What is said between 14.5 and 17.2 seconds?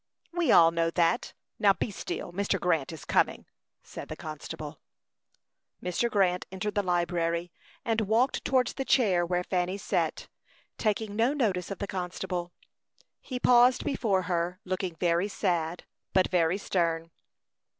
looking very sad, but very stern.